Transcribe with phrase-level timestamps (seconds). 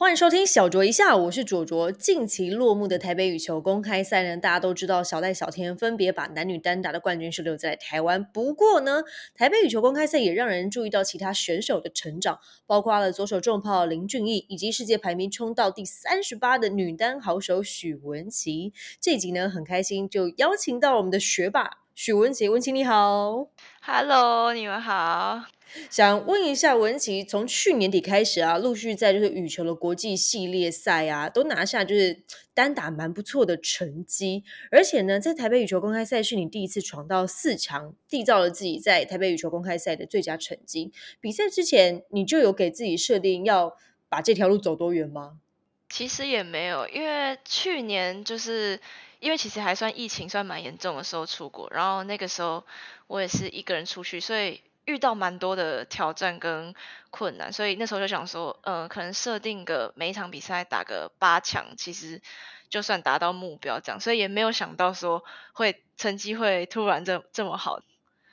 [0.00, 1.90] 欢迎收听小酌一下，我是卓卓。
[1.90, 8.24] 近期落幕的台北羽球公开赛呢，大家都知道小戴、小天分别把男女单打的冠军是留在台湾。
[8.24, 9.02] 不过呢，
[9.34, 18.72] 台北羽球公开赛也让人注意到其他选手的成长，包括了左手重炮林俊逸，以及世界排名冲到第三十八的女单好手许文琪。
[19.00, 23.48] 这集呢，很开心就邀请到我们的学霸许文琪，文琪你好
[23.82, 25.42] ，Hello，你们好。
[25.90, 32.22] 想问一下文琪，从去年底开始啊，陆续在就是羽球的国际系列赛啊，都拿下就是
[32.54, 34.44] 单打蛮不错的成绩。
[34.70, 40.92] 而且呢，在台北羽球公开赛是你第一次闯到四强，缔造了自己在台北羽球公开赛的最佳成绩。
[41.20, 43.76] 比赛之前，你就有给自己设定要
[44.08, 45.40] 把这条路走多远吗？
[45.88, 48.78] 其实也没有，因为去年就是
[49.20, 52.64] 因为其实还算疫情算蛮严重的时候出国，然后那个时候
[53.06, 54.60] 我也是一个人出去，所以。
[54.88, 56.74] 遇到蛮多的挑战跟
[57.10, 62.22] 困难，所以那时候就想说，嗯，可能设定个每一场比赛打个八强，其实
[62.70, 65.22] 就算达到目标这样，所以也没有想到说
[65.52, 67.82] 会成绩会突然这这么好。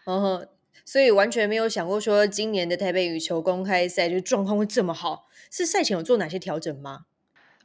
[0.05, 0.47] 嗯，
[0.85, 7.05] 所以完全没有想过说今年的台北羽球公开赛就状况会这么好，是赛前有做哪些调整吗？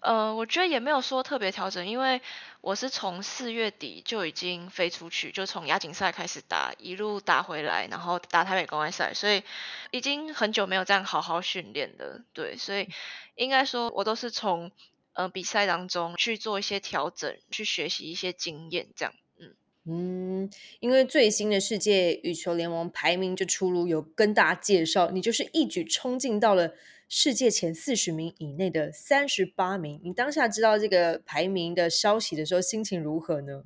[0.00, 2.22] 呃，我觉得也没有说特别调整，因为
[2.62, 9.42] 我是从四月底就已经飞出去，就从亚锦赛开始打，一路打回来，然后打台北公开赛，所以
[9.90, 12.22] 已经很久没有这样好好训练了。
[12.32, 12.88] 对，所以
[13.34, 14.72] 应该说我都是从
[15.12, 19.12] 呃比赛当中去做一些调整，去学习一些经验，这样。
[19.38, 26.72] 嗯嗯，因为最新的世界羽球联盟排名就出炉，有跟大家介绍，你就是一举冲进到了。
[27.12, 33.64] 世界前四十名以内的三十八名，你当下知道这个排名的消息的时候，心情如何呢？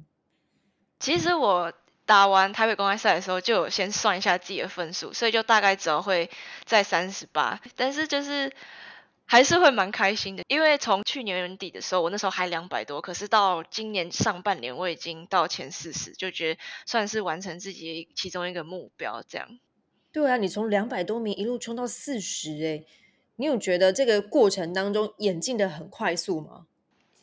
[0.99, 1.71] 其实我
[2.07, 6.31] 打完台北公开赛的时候，就有先算一下自己的分数，所以就大概只要会
[6.65, 8.51] 在三十八，但是就是
[9.27, 19.23] 还是会蛮开心的，因为从去年年底的时候，我那时候还两百多，可是到今年上半年我已经到前四十，就觉得算是完成自己其中一个目标。
[19.29, 19.59] 这样，
[20.13, 22.85] 对啊，你从两百多名一路冲到四十，哎。
[23.37, 26.67] 你有觉得这个过程当中演进的很快速吗？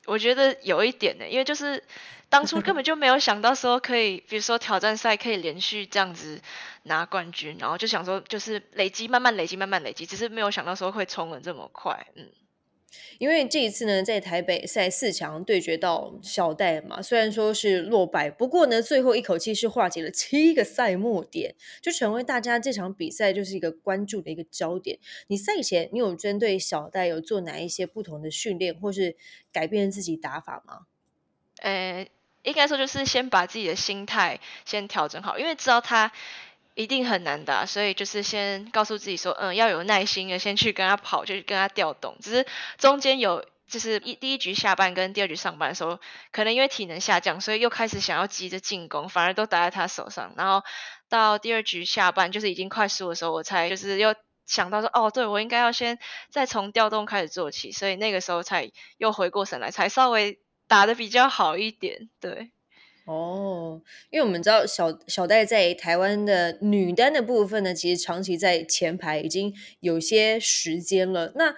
[0.06, 1.84] 我觉得有一点呢，因为就是
[2.28, 6.42] 当初根本就没有想到说可以，比如说挑战赛可以连续这样子
[6.84, 12.30] 拿冠军，然后就想说就是累积慢慢累积慢慢累积，只是没有想到说会冲的这么快，嗯。
[13.18, 25.00] 因为这一次呢，在台北赛四强对决到小戴嘛，虽然说是落败，不过呢，最后一口气是化解了七个赛末点，就成为大家这场比赛就是一个关注的一个焦点。
[25.28, 29.16] 你赛前你有针对小戴有做哪一些不同的训练，或是
[29.52, 30.88] 改变自己打法吗？
[31.62, 32.08] 呃，
[32.44, 36.12] 应该说就是先把自己的心态先调整好，因为知道他。
[36.82, 42.18] 一定很难打，所以就是先告诉自己说，嗯，要有耐心的先去跟他跑，就是跟他调动。
[42.22, 42.46] 只是
[42.78, 46.00] 中间有就是一第一局下半跟第二局上半的时候，
[46.32, 50.34] 可能因为体能下降，所以又开始想要急着进攻，反而都打在他手上。
[50.38, 50.64] 然后
[51.08, 54.16] 到第二局下半就是已经快输的时候，我才就是又
[54.46, 56.00] 想到说，哦，对我应该要先
[56.30, 62.52] 再从调动开始做起，所以那个时候才又回过神来，才稍微打的比较好一点，对。
[63.12, 71.34] 哦，因为我们知道小小戴在台湾的女单的部分呢，其实长期在前排已经有些时间了。
[71.36, 71.54] 那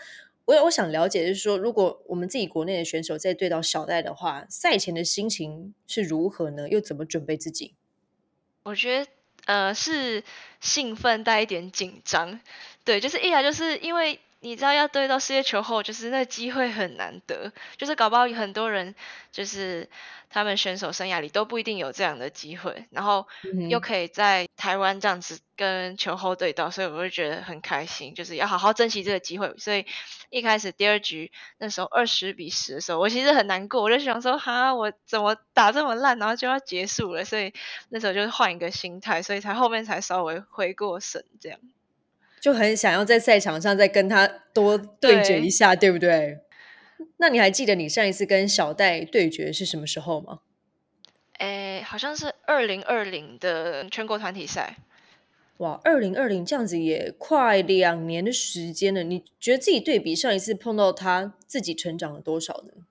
[0.46, 6.68] 我我想了解的是说，如果我们自己国内的选手在对到小戴的话，赛前的心情是如何呢？
[6.68, 7.76] 又怎么准备自己？
[8.64, 9.12] 我觉得
[9.46, 10.24] 呃是
[10.60, 12.40] 兴奋带一点紧张，
[12.84, 14.20] 对，就是一来就是因为。
[14.44, 18.94] 你知道要对到世界球后，就是那机会很难得，就是搞不好很多人
[19.32, 19.90] 就是
[20.30, 23.26] 他们选手生涯里都不一定有这样的机会，然后
[23.70, 29.56] 又可以在台湾这样子跟球后对到，所以我就觉得很开心，就是要好好珍惜这个机会。
[29.58, 29.86] 所以
[30.30, 37.54] 一开始第二局那时候二十比十的时候，我其实很难过，我就想说哈，我怎么打这么烂，然后就要结束了，所以
[37.88, 41.60] 那时候就是换一个心态，所以才后面才稍微回过神这样。
[42.44, 46.40] 就很想要在赛场上再跟他多对决一下，对不对？
[47.16, 50.42] 那你还记得你上一次跟小戴对决是什么时候吗？
[51.40, 54.76] 诶，好像是二零二零的全国团体赛。
[55.60, 59.04] 哇，二零二零这样子也快两年的时间了。
[59.04, 62.84] 你觉得自己对比上一次碰到他，自己成长了多少呢？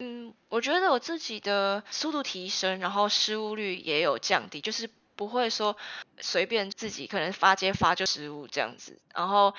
[0.00, 4.90] 嗯，我觉得我自己的速度提升，然后失误率也有降低，就是。
[5.18, 5.76] 不会说
[6.20, 9.52] 随便自己可能发接发就失误这样子，然后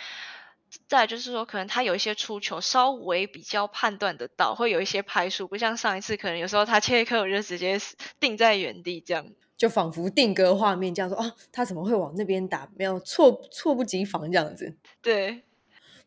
[0.87, 7.77] 再就是说，可能他有一些出球稍微比较判断得到，会有一些拍数，不像上一次，可能有时候他切一颗我就直接
[8.21, 9.27] 定在原地这样。
[9.57, 12.69] 就仿佛定格画面这样说啊，他怎么会往那边打？
[12.77, 14.77] 没有措措不及防这样子。
[15.01, 15.43] 对。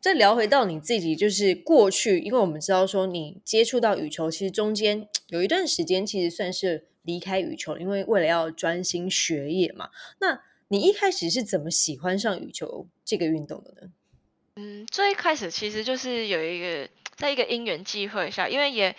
[0.02, 9.90] 再聊回到你自己，就是过去，因为我们知道说你接触到羽球，其实中间有一段时间其实算是离开羽球，因为为了要专心学业嘛。
[10.18, 13.92] 那你一开始是怎么喜欢上羽球这个运动的呢？
[14.56, 18.96] 嗯，最一开始其实就是有一个在一个因缘际会下，因为也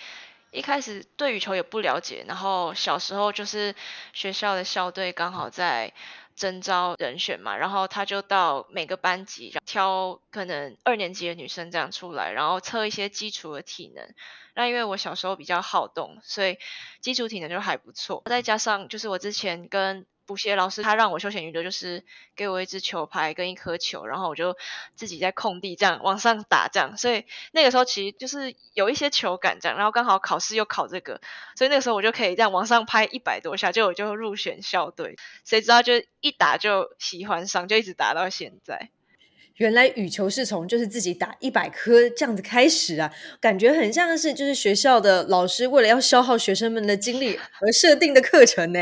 [0.52, 3.76] 一开始对羽球也不了解，然后小时候就是
[4.14, 5.92] 学校的校队刚好在。
[6.36, 14.14] 征招人选嘛，然后他就到每个班级挑可能二年级的女生这样出来，然后测一些基础的体能。
[14.56, 16.60] 那因为我小时候比较好动，所以
[17.02, 18.22] 基础体能就还不错。
[18.26, 22.04] 再加上就是我之前跟补习老师他让我休闲娱乐，就是
[22.36, 24.56] 给我一支球拍跟一颗球，然后我就
[24.96, 31.20] 自己在空地这样往上打这样，所以那个时候其实就是有一些球感这样，然后刚好考试又考这个，
[31.56, 38.90] 所以那个时候我就可以这样往上拍一百多下，就我就入选校队，谁知道就一打就喜欢上，就一直打到现在。
[39.58, 48.80] 原来羽球是从就是自己打一百颗这样子开始啊，感觉很像是就是学校的老师为了要消耗学生们的精力而设定的课程呢。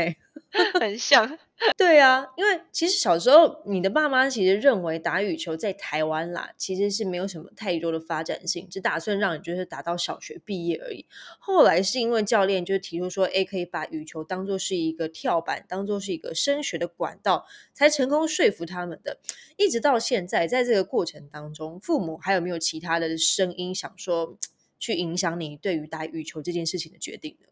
[0.78, 1.38] 很像，
[1.78, 11.06] 对啊，因为其实小时候你的爸妈其实认为打羽球在台湾啦，其实是没有什么太多的发展性，只打算让你就是打到小学毕业而已。
[11.38, 19.18] 后来是因为教练就提出说，哎，可以把羽球当做是一个跳板，当做是一个升学的管道，才成功说服他们的。
[19.56, 24.36] 一直到现在，在这个过程当中，父母还有没有其他的声音想说
[24.78, 27.48] 去影响你对于打羽球这件事情的决定呢？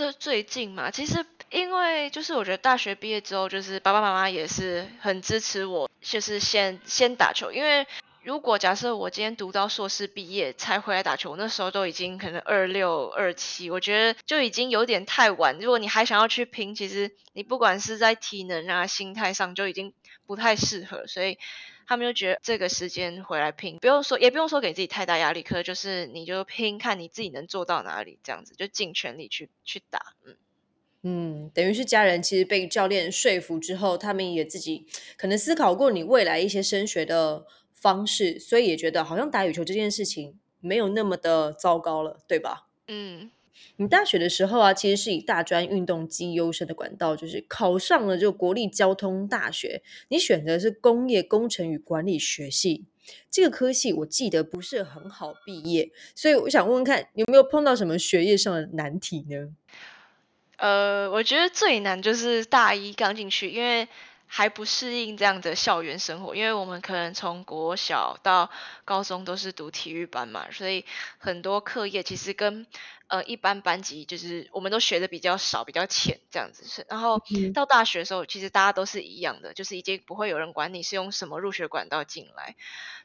[0.00, 7.52] 这最近嘛，其实因为就是我觉得大学毕业之后，就是爸爸妈妈也是很支持我，就是先先打球。
[7.52, 7.86] 因为
[8.22, 15.58] 如果假设我今天读到硕士毕业才回来打球，那时候都已经可能二六二七，我觉得就已经有点太晚。
[15.58, 19.92] 如果你还想要去拼，其实你不管是在体能啊、心态上，就已经
[20.26, 21.06] 不太适合。
[21.06, 21.36] 所以。
[21.90, 30.14] 他们就觉得这个时间回来拼，不用说，也不用说给自己太大压力，可就是你就拼，看你自己能做到哪里，这样子就尽全力去去打。
[30.24, 30.36] 嗯
[31.02, 37.44] 嗯，等于是家人其实被教练说服之后，他们也自己可能思考过你未来一些升学的
[37.74, 42.68] 方式，所以也觉得好像打羽球这件事情没有那么的糟糕了，对吧？
[42.86, 43.32] 嗯。
[43.76, 49.82] 你大学的时候啊，其实是以大专运动机优生的管道，就是考上了就国立交通大学。
[50.08, 52.84] 你选择是工业工程与管理学系
[53.30, 59.54] 这个科系，我记得不是很好毕业，所以我想问问看，有没有碰到什么学业上的难题呢？
[60.56, 63.88] 呃，我觉得最难就是大一刚进去，因为。
[64.32, 68.48] 还不适应这样的校园生活，因为我们可能从国小到
[68.84, 70.84] 高中都是读体育班嘛，所以
[71.18, 72.64] 很多课业其实跟
[73.08, 76.64] 呃一般班级就是我们都学的比较少、比较浅这样子。
[76.64, 77.20] 是，然后
[77.52, 82.54] 到大学的时候，其实大家都是一样的，就是已经不会有人管你是用什么入学管道进来。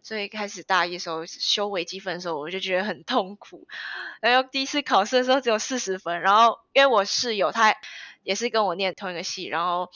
[0.04, 3.68] 所以开始大一的时候修微积分的时候，我就觉得很痛苦。
[4.21, 7.75] 然后第一次考试的时候只有四十分，然后因为我室友他
[8.21, 9.89] 也是跟我念同一个系，然后。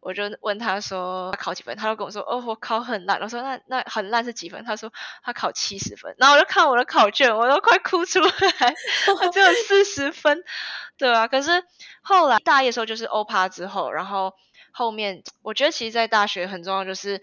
[0.00, 3.20] 我就问他说考几分，他就跟我说哦我考很烂。
[3.20, 4.64] 我说那那很烂是几分？
[4.64, 4.92] 他说
[5.22, 6.14] 他考七十分。
[6.18, 8.30] 然后我就看我的考卷，我都快哭出来，
[9.32, 10.44] 只有 四十分，
[10.96, 11.26] 对啊。
[11.26, 11.64] 可是
[12.00, 14.34] 后来大一的时候就是欧趴之后，然后
[14.72, 17.20] 后面我觉得其实，在大学很重要就是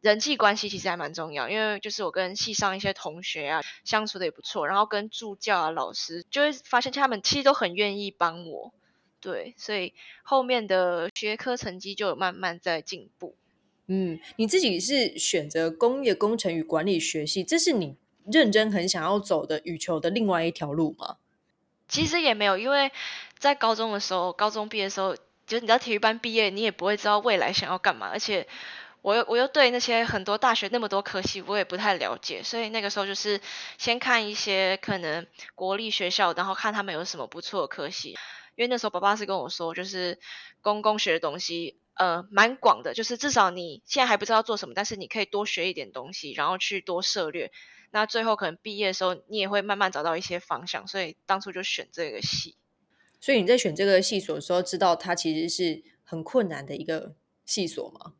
[0.00, 8.74] 人际关系其实还蛮重要，因为就是我跟系上一些同学啊相处的也不错，然后跟助教啊老师就会发现他们其实都很愿意帮我。
[9.20, 13.34] 对，所以后面的学科成绩就慢慢在进步。
[13.86, 17.96] 嗯，你自己是选择工业工程与管理学系，这是你
[18.30, 21.16] 认真很想要走的羽球的另外一条路吗？
[21.88, 22.92] 其实也没有，因为
[23.38, 28.46] 在高中的时候，高中毕业的时候，就是你在体育班毕业，你也不会知道未来想要干嘛，而且
[29.00, 33.40] 我又我又对那些很多大学那么多科系，我也不太了解，所以那个时候就是
[33.78, 38.18] 先看一些可能国立学校，然后看他们有什么不错的科系。
[38.58, 40.18] 因为那时候爸爸是跟我说，就是
[40.62, 47.52] 公公学的东西，呃，蛮广的，就是至少你现在还不知道做什么，但是你可以多学一点东西，然后去多涉略。
[47.92, 50.88] 那最后可能毕业的时候，你也会慢慢找到一些方向。
[50.88, 52.56] 所以当初就选这个系。
[53.20, 57.14] 所以你在选这个系所的时候，知道它其实是很困难的一个
[57.46, 58.14] 系所吗？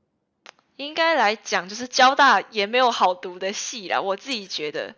[0.77, 4.95] 应该来讲，就是交大也没有好读的系啦，我自己觉得。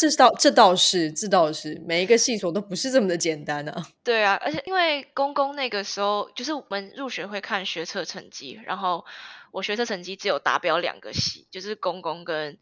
[0.00, 3.86] 这倒这倒是，这倒是，每一个系所都不是这么的简单啊。
[4.02, 9.04] 对啊，而且因为公公那个时候，就是我们入学会看学测成绩，然后
[9.50, 12.56] 我学测成绩只有达标两个系，就是公公跟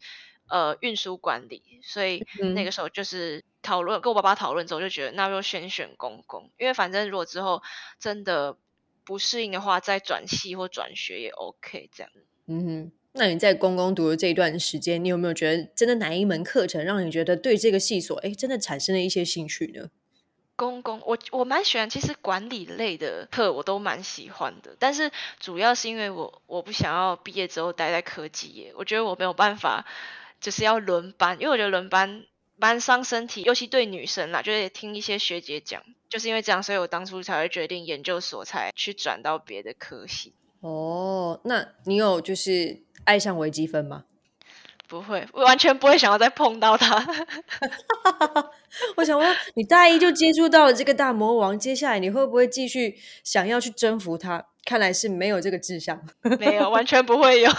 [0.49, 7.63] 呃运输管理，所以那个时候就是讨论跟我爸爸讨论之后，就觉得那就先选公公，因为反正如果之后
[7.99, 8.57] 真的
[9.05, 12.11] 不适应的话，再转系或转学也 OK 这样。
[12.47, 19.89] 嗯哼，那你在公公读的这一段时间，你有没有觉得真的哪一门课程让你觉得对这个系所哎真的产生了一些兴趣呢？
[20.55, 29.85] 公公，我我蛮喜欢，其实管理类的课我都蛮喜欢的，但是主要是因为我我不想要毕业之后待在科技业，我觉得我没有办法，
[30.41, 32.25] 就是要轮班，因为我觉得轮班
[32.57, 40.33] 蛮伤身体，尤其对女生啦，就是听一些学姐讲，就是因为这样，所以我当初才会决定研究所才去转到别的科系。
[40.59, 44.05] 哦，那你有就是爱上微积分吗？
[44.87, 47.05] 不会，我完全不会想要再碰到他。
[48.97, 54.47] 我想问，你大一就接触到了这个大魔王，接下来你会不会继续想要去征服他？
[54.65, 56.03] 看来是没有这个志向，
[56.39, 57.51] 没有，完全不会有。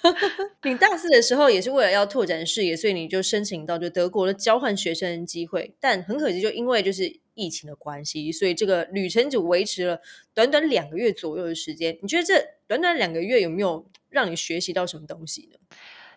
[0.64, 10.00] 你大四的时候也是为了要拓展视野，所以你就申请到就德国的交换学生机会，但很可惜，就因为就是疫情的关系，所以这个旅程只维持了
[10.34, 11.98] 短短两个月左右的时间。
[12.00, 12.34] 你觉得这
[12.68, 15.58] 短短两个月有没有让你学习到什么东西呢？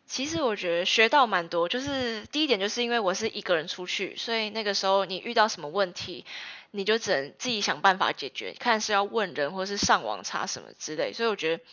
[0.05, 6.25] 其实我觉得学到蛮多，就是第一点就是因为我是一个人出去，所以那个时候你遇到什么问题，
[6.71, 11.13] 你就只能自己想办法解决，看是要问人或是上网查什么之类。
[11.13, 11.63] 所以我觉得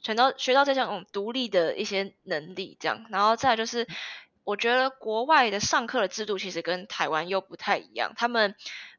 [0.00, 3.86] 学到学到这种独立的一些能力，这样，然后再就是
[4.42, 8.54] 我觉得国外的上课的制度其实跟台湾又不太一样，他们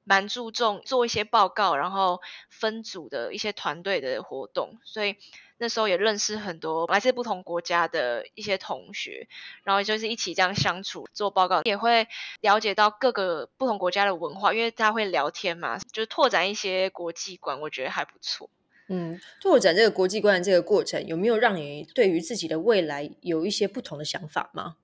[0.08, 5.18] 蛮注重做一些报告，然后分组的一些团队的活动，所以。
[5.60, 9.28] 那时候也认识很多来自不同国家的一些同学，
[9.64, 12.08] 然后就是一起这样相处做报告，也会
[12.42, 18.52] 了解到各个不同国家的文化，因为他会聊天嘛，就是拓展一些国际观，我觉得还不错。
[18.88, 24.76] 嗯，拓展这个国际观的这个过程，有没有让你对于自己的未来有一些不同的想法吗？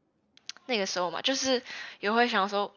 [0.66, 1.62] 那个时候嘛，就是
[2.00, 2.74] 也会想说。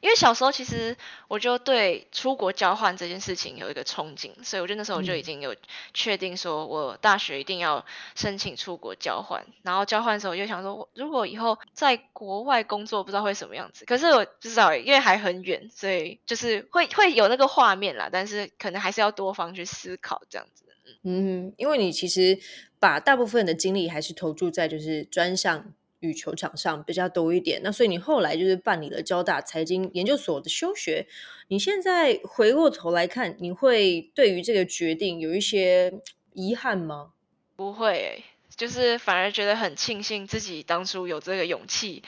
[0.00, 0.96] 因为小时候其实
[1.28, 5.54] 我就对出国交换这件事情有一个憧憬，所以我觉得那时候我就已经有
[5.94, 7.84] 确定说我大学一定要
[8.14, 9.44] 申请出国交换。
[9.62, 13.84] 然后交换的时候我就想说，如果以后在国外工作，不知道会什么样子。
[13.84, 20.64] 可是我不知道，因为还很远，所以就是会会有那个画面啦，但是可能还是要多方去思考这样子。
[21.04, 22.38] 嗯，因为你其实
[22.78, 25.72] 把大部分的精力还是投注在就是专项。
[26.02, 31.06] 羽球场上比较多一点，那所以你后来就是办理了交大财经研究所的休学。
[31.46, 35.92] 你现在回过头来看，你会对于这个决定有一些
[36.32, 37.12] 遗憾吗？
[37.54, 38.24] 不会，
[38.56, 42.02] 就是反而觉得很庆幸自己当初有这个勇气，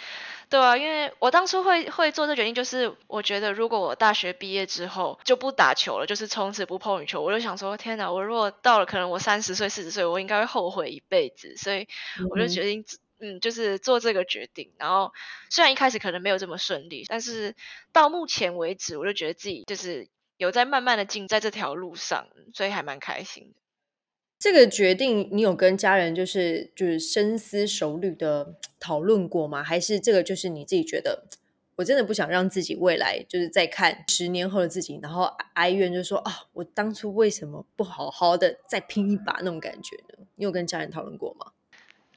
[0.49, 11.87] 对啊，因为我当初会会做这决定，就是我觉得如果我大学毕业之后就不打球了，就是从此不碰羽球，我就想说，天哪，我如果到了可能我三十岁、四十岁，我应该会后悔一辈子，所以
[12.31, 12.85] 我就决定。
[13.21, 15.13] 嗯，就是做这个决定，然后
[15.51, 17.55] 虽然一开始可能没有这么顺利，但是
[17.93, 23.61] 到目前为止，我就觉得自己就是有在慢慢的进在这条路上，所以还蛮开心的。
[24.39, 29.63] 这个决定，你有跟家人就是就是深思熟虑的讨论过吗？
[29.63, 31.25] 还是这个就是你自己觉得，
[31.77, 35.23] 我真的不想让自己未来就是再看十年后的自己，然后
[35.55, 40.27] 哀怨，就说啊，我当初为什么不好好的再拼一把那种感觉呢？
[40.35, 41.53] 你有跟家人讨论过吗？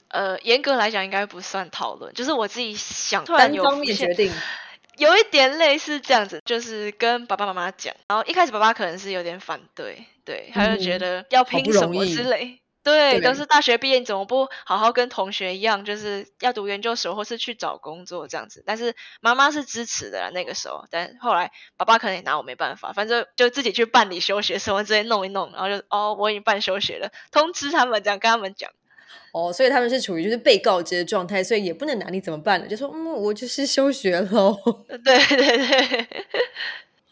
[0.09, 4.31] 呃，严格来讲应该不算讨论，就是我自己想突然有方面决定，
[4.97, 18.63] 有一点类似这样子，就是跟爸爸妈妈讲，然后一开始爸爸可能是有点反对，对，他就觉得要拼什么之类，对，都是大学毕业，你怎么不好好跟同学一样，就是要读研究所或是去找工作这样子？
[18.65, 28.71] 但是妈妈是支持的啦那个时候，但后来爸爸可能也拿我没办法，反正就自己去办理休学，什么之类弄一弄，然后就哦，我已经办休学了，通知他们这样跟他们讲。
[29.31, 32.67] 哦，所以他们是处于就是被告知的状态，所以也不能拿你怎么办了？
[32.67, 34.57] 就说嗯，我就是休学喽。
[34.87, 36.07] 对对对，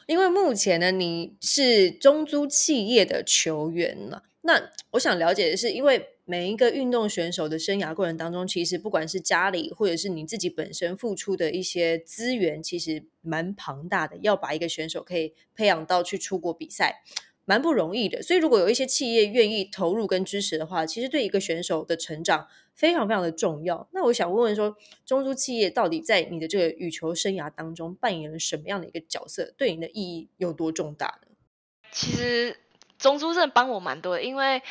[0.05, 4.23] 因为目前呢，你是中租企业的球员了。
[4.41, 17.01] 那我想了解的是，因为每一个运动选手的生涯过程当中，其实不管是家里或者是你自己本身付出的一些资源，其实蛮庞大的，要把一个选手可以培养到去出国比赛。
[17.45, 23.87] 蛮不容易的，所以如果有一些企业愿意投入跟支持的话，其实对一个选手的成长非常非常的重要。
[23.91, 24.75] 那我想问问说，
[25.05, 29.53] 中租企业到底在你的这个羽球生涯当中扮演了什么样的一个角色？
[29.57, 31.27] 对你的意义有多重大呢？
[31.91, 32.57] 其实
[32.97, 34.63] 中租真的帮我蛮多的，因为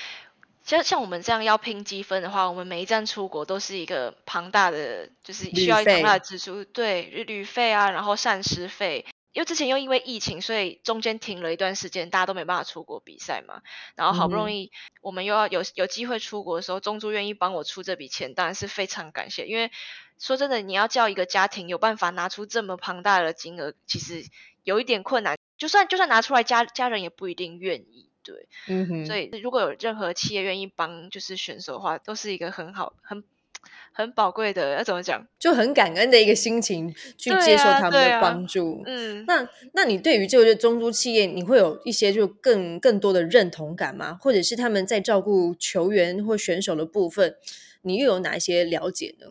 [0.64, 9.04] 像像我们这样要拼积分的话，我们每一站出国都是一个庞大的，就是需要一个庞大的支出，对，旅费啊，然后膳食费。
[9.34, 13.62] 因为之前又因为疫情，所以中间停了一段时间，大家都没办法出国比赛嘛。
[13.96, 14.70] 然后好不容易
[15.02, 19.46] 我们又要有有机会出国的时候，中珠愿意帮我出这笔钱，当然是非常感谢。
[19.46, 19.72] 因为
[20.20, 24.24] 说真的，你要叫一个家庭有办法拿出这么庞大的金额，其实
[24.62, 25.36] 有一点困难。
[25.58, 28.08] 就算就算拿出来，家家人也不一定愿意。
[28.22, 29.06] 对，嗯哼。
[29.06, 33.24] 所以如果有任何企业愿意帮就是选手的话，都是一个很好很。
[33.92, 35.26] 很宝贵的，要怎么讲？
[35.38, 38.82] 就很感恩的一个心情去接受他们的帮助。
[38.86, 44.18] 嗯，那那你对于这个中租企业，你会有一些就更更多的认同感吗？
[44.20, 47.36] 或者是他们在照顾球员或选手的部分，
[47.82, 49.28] 你又有哪一些了解呢？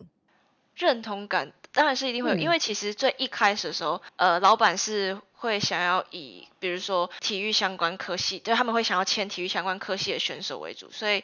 [0.74, 11.22] 认同感当然是一定会有，因为其实最一开始的时候，呃，老板是会想要以比如说体育相关科系，对他们会想要签体育相关科系的选手为主，所以。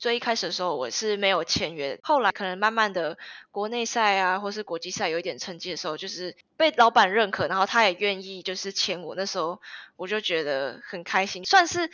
[0.00, 1.98] 最一开始的时候，我是没有签约。
[2.04, 3.18] 后来可能慢慢的，
[3.50, 9.16] 国内赛啊，或是国际赛有一点成绩的时候，就是被老板认可，然后他也愿意就是签我。
[9.16, 9.60] 那时候
[9.96, 11.90] 我就觉得很开心，算是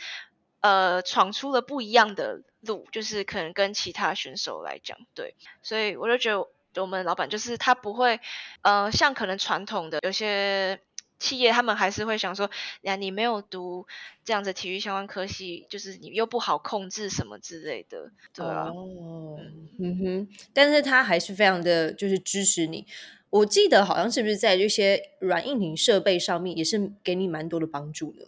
[0.59, 5.33] 呃闯出了不一样的路，就是可能跟其他选手来讲，对。
[5.63, 6.29] 所以我就觉
[6.73, 8.19] 得我们老板就是他不会
[8.61, 10.79] 呃像可能传统的有些。
[11.17, 12.49] 企业他们还是会想说，
[12.81, 13.87] 呀，你没有读
[14.23, 18.67] 这样子体育相关科系，就是你又不好控制什么之类的，对啊。
[18.67, 19.39] 哦，
[19.79, 22.85] 嗯哼，但是他还是非常的就是支持你。
[23.29, 28.27] 我记得好像是不是在这些软硬体设备上面也是给你蛮多的帮助的。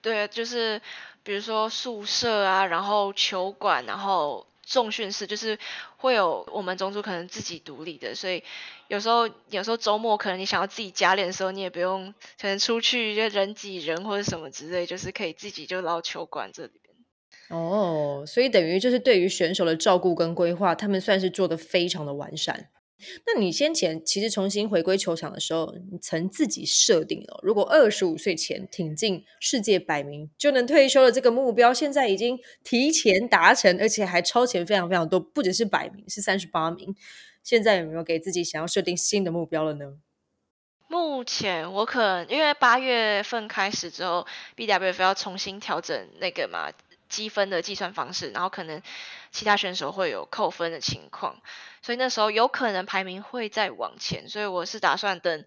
[0.00, 0.80] 对，就是
[1.22, 4.46] 比如说宿舍啊，然后球馆，然后。
[4.66, 5.58] 重训室就是
[5.96, 8.42] 会有我们中组可能自己独立的，所以
[8.88, 16.94] 有时候有时候周末可能你想要自己加练的时候，你也不用可能出去就人挤人或者什么之类，就是可以自己就捞球馆这里边。
[17.50, 22.70] 哦，所以等于就是对于选手的照顾跟规划，他们算是做的非常的完善。
[23.26, 36.94] 那你先前其实重新回归球场的时候，你曾自己设定了，如果二十五岁前挺进世界百名就能退休的这个目标，现在已经提前达成，而且还超前非常非常多，不只是百名，是三十八名。
[37.42, 39.98] 现在有没有给自己想要设定新的目标了呢？
[40.88, 46.70] 目前我可能因为八月份开始之后，BWF 要重新调整那个嘛
[47.08, 48.80] 积分的计算方式，然后可能
[49.34, 51.42] 其他选手会有扣分的情况。
[51.82, 55.44] 所以那时候有可能排名会再往前，所以我是打算等，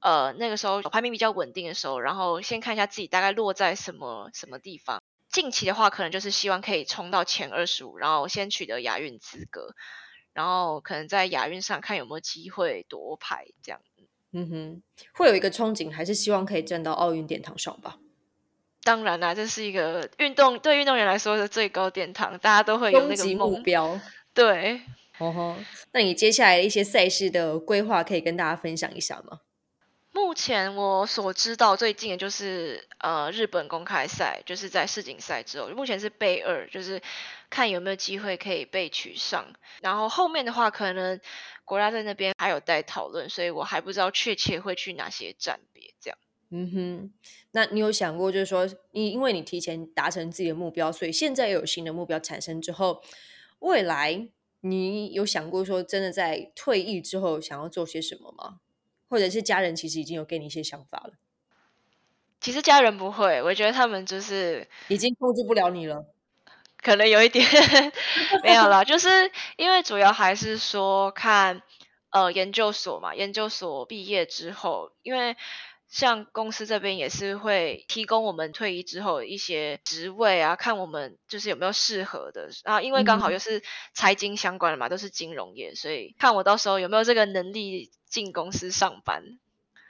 [0.00, 5.00] 呃，那个时候排名比较稳定的时候，然后先看一下自己大概落在什么什么地方。
[5.28, 9.76] 近期的话，可能就是希望可以冲到前二十五，然后先取得亚运资格，
[10.32, 13.80] 然后可能在亚运上看有没有机会夺牌这样。
[14.32, 17.98] 嗯哼，会有一个憧憬，还是希望可以站到奥运殿堂上吧？
[18.82, 24.00] 当然啦，这是一个运动对运动员来说的最高殿堂，大家都会有那个目标。
[24.34, 24.80] 对。
[25.18, 25.56] 哦吼，
[25.92, 29.40] 那你接下来一些赛事的规划可以跟大家分享一下吗？
[30.12, 37.02] 目前我所知道最近的就是呃日本公开赛，就是在世锦赛之后，目前是备二，就是
[37.50, 39.52] 看有没有机会可以被取上。
[39.82, 41.20] 然后后面的话，可能
[41.66, 46.18] 国家队那边还有待讨论，所以我还不知道确切会去哪些站别这样。
[46.50, 47.12] 嗯哼，
[47.52, 53.02] 那你有想过，就是说你因为你提前达成自己的目标，所以现在又有新的目标产生之后，
[53.60, 54.28] 未来。
[54.62, 58.60] 你有想过说，真的在退役之后想要做些什么吗？
[59.08, 61.14] 或者是家人其实已经有给你一些想法了？
[62.42, 66.04] 其实家人不会，我觉得他们就是已经控制不了你了，
[66.76, 67.42] 可能有一点
[68.44, 69.08] 没有了，就是
[69.56, 71.62] 因为主要还是说看
[72.10, 75.36] 呃研究所嘛，研究所毕业之后，因为。
[75.90, 82.48] 像公司这边也是会提供我们退役之后一些职位啊，看我们就是有没有适合的。
[82.64, 83.60] 然后因为刚好又是
[83.92, 89.38] 财经相关的嘛，都是金融业，所以看我到时候有没有这个能力进公司上班。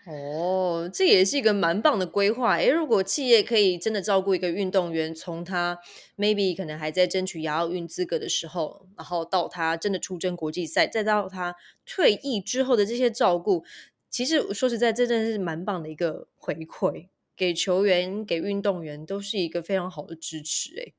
[0.06, 2.56] 哦，这也是一个蛮棒的规划。
[2.56, 5.78] 诶，如果企业可以真的照顾一个运动员，从他
[6.16, 13.62] maybe 可能还在争取亚奥运资格的时候，然后到他真的出征国际赛，再到他退役之后的这些照顾。
[14.10, 20.78] 其实说实在，这真的是蛮棒的一个回馈，给球员、给运动员都是一个非常好的支持。
[20.80, 20.92] 哎，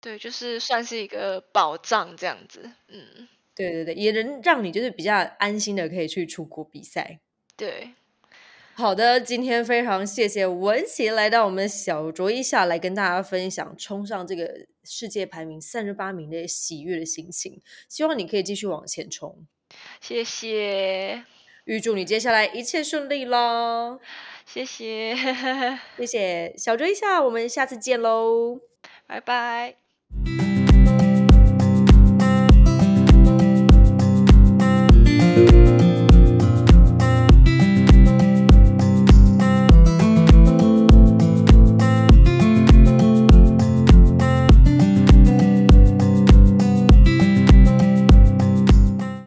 [0.00, 2.72] 对，就是算是一个保障这样子。
[2.88, 7.20] 嗯，对对对，也能让你就是比较安心的可以去出国比赛。
[7.56, 7.94] 对，
[8.74, 17.60] 好的，今天非常谢谢文琪来到我们小酌一下，来跟大家分享冲上这个世界排名三十八名的喜悦的心情。
[17.88, 19.46] 希望你可以继续往前冲。
[20.00, 21.24] 谢谢。
[21.64, 24.00] 预祝你接下来一切顺利喽！
[24.46, 25.14] 谢谢，
[25.96, 28.60] 谢谢，小追一下，我们下次见喽，
[29.06, 29.76] 拜拜。